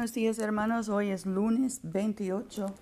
[0.00, 2.74] Buenos días hermanos, hoy es lunes 28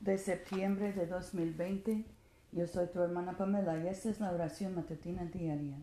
[0.00, 2.04] de septiembre de 2020.
[2.52, 5.78] Yo soy tu hermana Pamela y esta es la oración matutina diaria.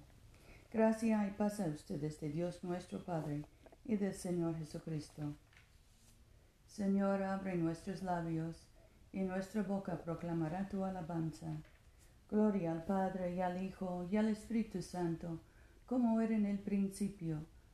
[0.71, 3.43] Gracia y paz a ustedes de Dios nuestro Padre
[3.85, 5.33] y del Señor Jesucristo.
[6.67, 8.67] Señor, abre nuestros labios
[9.11, 11.57] y nuestra boca proclamará tu alabanza.
[12.29, 15.39] Gloria al Padre y al Hijo y al Espíritu Santo,
[15.87, 17.47] como era en el principio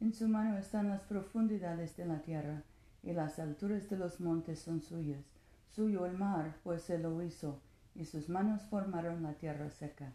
[0.00, 2.62] en su mano están las profundidades de la tierra,
[3.02, 5.24] y las alturas de los montes son suyas.
[5.70, 7.60] Suyo el mar, pues se lo hizo,
[7.94, 10.12] y sus manos formaron la tierra seca.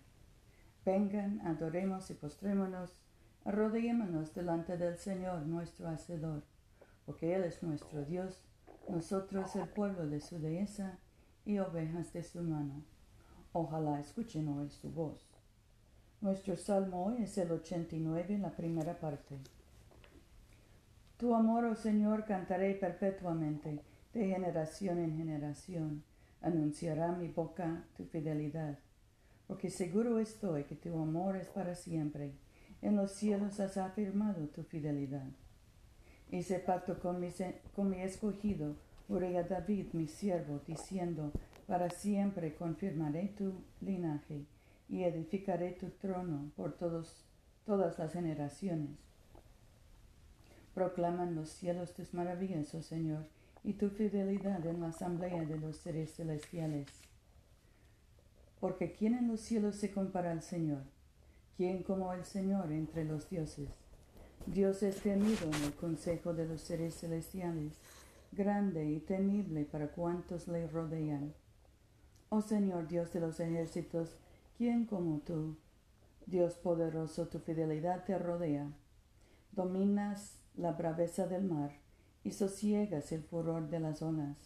[0.86, 3.02] Vengan, adoremos y postrémonos,
[3.46, 6.44] arrodillémonos delante del Señor nuestro Hacedor,
[7.06, 8.44] porque Él es nuestro Dios,
[8.90, 11.00] nosotros el pueblo de su dehesa
[11.46, 12.84] y ovejas de su mano.
[13.54, 15.28] Ojalá escuchen hoy su voz.
[16.20, 19.40] Nuestro salmo hoy es el 89, la primera parte.
[21.22, 23.80] Tu amor, oh Señor, cantaré perpetuamente,
[24.12, 26.04] de generación en generación.
[26.42, 28.80] Anunciará mi boca tu fidelidad.
[29.46, 32.34] Porque seguro estoy que tu amor es para siempre.
[32.82, 35.28] En los cielos has afirmado tu fidelidad.
[36.32, 37.30] Hice pacto con mi,
[37.76, 41.34] con mi escogido, oré a David, mi siervo, diciendo,
[41.68, 44.48] para siempre confirmaré tu linaje
[44.90, 49.11] y edificaré tu trono por todas las generaciones.
[50.74, 53.26] Proclaman los cielos tus maravillas, oh Señor,
[53.64, 56.88] y tu fidelidad en la asamblea de los seres celestiales.
[58.60, 60.84] Porque ¿quién en los cielos se compara al Señor?
[61.58, 63.70] ¿Quién como el Señor entre los dioses?
[64.48, 67.80] Dios es temido en el consejo de los seres celestiales,
[68.32, 71.34] grande y temible para cuantos le rodean.
[72.30, 74.16] Oh Señor Dios de los ejércitos,
[74.58, 75.58] ¿quién como tú?
[76.26, 78.72] Dios poderoso, tu fidelidad te rodea.
[79.52, 81.72] Dominas la braveza del mar
[82.24, 84.38] y sosiegas el furor de las olas.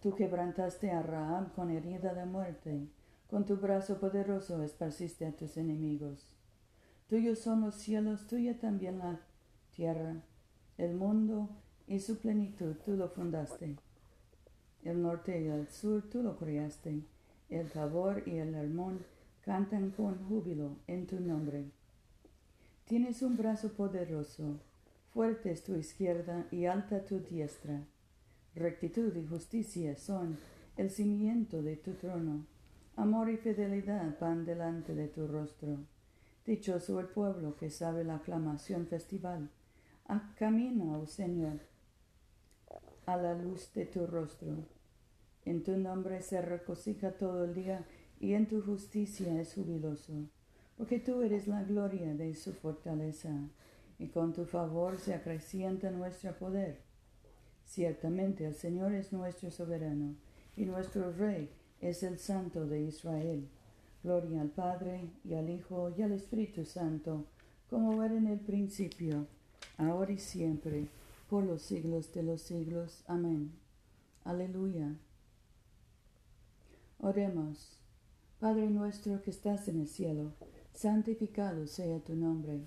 [0.00, 2.88] Tú quebrantaste a Rahab con herida de muerte,
[3.28, 6.32] con tu brazo poderoso esparciste a tus enemigos.
[7.08, 9.20] Tuyos son los cielos, tuya también la
[9.74, 10.22] tierra,
[10.78, 11.48] el mundo
[11.86, 13.76] y su plenitud tú lo fundaste.
[14.82, 17.02] El norte y el sur tú lo criaste,
[17.48, 19.04] el Tabor y el Hermón
[19.42, 21.70] cantan con júbilo en tu nombre.
[22.84, 24.58] Tienes un brazo poderoso,
[25.12, 27.84] Fuerte es tu izquierda y alta tu diestra.
[28.54, 30.38] Rectitud y justicia son
[30.78, 32.46] el cimiento de tu trono.
[32.96, 35.80] Amor y fidelidad van delante de tu rostro.
[36.46, 39.50] Dichoso el pueblo que sabe la aclamación festival.
[40.38, 41.60] Camina, oh Señor,
[43.04, 44.64] a la luz de tu rostro.
[45.44, 47.86] En tu nombre se regocija todo el día
[48.18, 50.14] y en tu justicia es jubiloso,
[50.78, 53.30] porque tú eres la gloria de su fortaleza
[54.02, 56.80] y con tu favor se acrecienta nuestro poder.
[57.64, 60.16] Ciertamente el Señor es nuestro soberano,
[60.56, 61.48] y nuestro Rey
[61.80, 63.48] es el Santo de Israel.
[64.02, 67.26] Gloria al Padre, y al Hijo, y al Espíritu Santo,
[67.70, 69.28] como era en el principio,
[69.78, 70.88] ahora y siempre,
[71.30, 73.04] por los siglos de los siglos.
[73.06, 73.52] Amén.
[74.24, 74.96] Aleluya.
[76.98, 77.78] Oremos.
[78.40, 80.32] Padre nuestro que estás en el cielo,
[80.72, 82.66] santificado sea tu nombre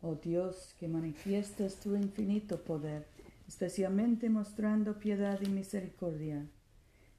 [0.00, 3.06] Oh Dios, que manifiestas tu infinito poder,
[3.48, 6.46] especialmente mostrando piedad y misericordia,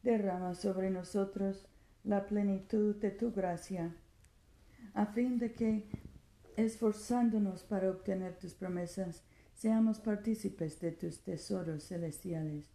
[0.03, 1.67] derrama sobre nosotros
[2.03, 3.95] la plenitud de tu gracia,
[4.93, 5.89] a fin de que,
[6.55, 9.23] esforzándonos para obtener tus promesas,
[9.53, 12.65] seamos partícipes de tus tesoros celestiales.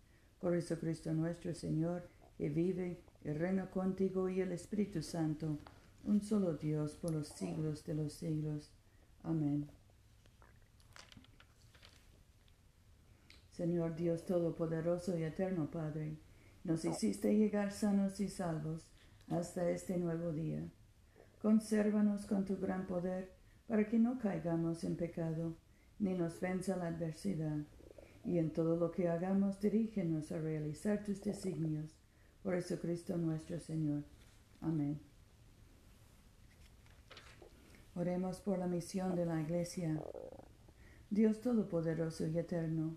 [0.40, 5.58] Por Jesucristo nuestro Señor, que vive y reina contigo y el Espíritu Santo,
[6.04, 8.70] un solo Dios por los siglos de los siglos.
[9.22, 9.68] Amén.
[13.52, 16.16] Señor Dios Todopoderoso y Eterno Padre,
[16.64, 18.88] nos hiciste llegar sanos y salvos
[19.28, 20.62] hasta este nuevo día.
[21.40, 23.30] Consérvanos con tu gran poder
[23.66, 25.56] para que no caigamos en pecado,
[25.98, 27.58] ni nos venza la adversidad.
[28.24, 31.94] Y en todo lo que hagamos, dirígenos a realizar tus designios.
[32.42, 34.04] Por Jesucristo nuestro Señor.
[34.60, 34.98] Amén.
[37.94, 40.00] Oremos por la misión de la Iglesia.
[41.10, 42.96] Dios Todopoderoso y Eterno,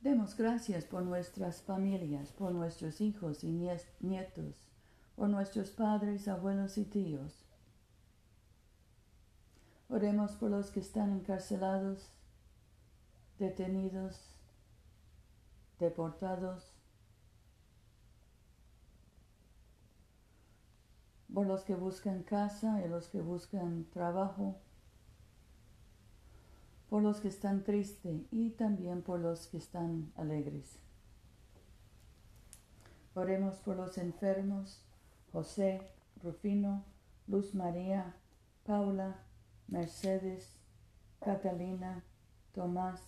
[0.00, 3.50] Demos gracias por nuestras familias, por nuestros hijos y
[4.00, 4.54] nietos,
[5.16, 7.44] por nuestros padres, abuelos y tíos.
[9.88, 12.10] Oremos por los que están encarcelados,
[13.38, 14.36] detenidos,
[15.78, 16.72] deportados,
[21.32, 24.56] por los que buscan casa y los que buscan trabajo
[26.96, 30.78] por los que están tristes y también por los que están alegres.
[33.12, 34.82] Oremos por los enfermos,
[35.30, 35.82] José,
[36.22, 36.86] Rufino,
[37.26, 38.16] Luz María,
[38.64, 39.18] Paula,
[39.68, 40.56] Mercedes,
[41.20, 42.02] Catalina,
[42.54, 43.02] Tomás,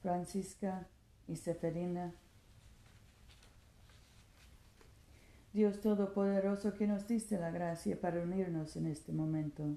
[0.00, 0.86] Francisca
[1.26, 2.14] y Seferina.
[5.52, 9.76] Dios Todopoderoso que nos diste la gracia para unirnos en este momento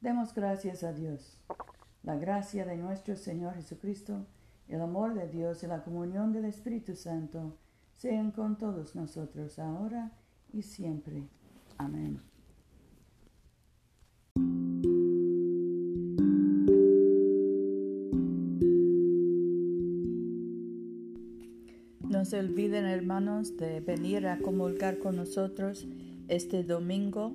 [0.00, 1.40] Demos gracias a Dios.
[2.02, 4.26] La gracia de nuestro Señor Jesucristo,
[4.68, 7.56] el amor de Dios y la comunión del Espíritu Santo
[7.96, 10.12] sean con todos nosotros ahora
[10.52, 11.28] y siempre.
[11.78, 12.20] Amén.
[22.00, 25.88] No se olviden, hermanos, de venir a comulgar con nosotros
[26.28, 27.34] este domingo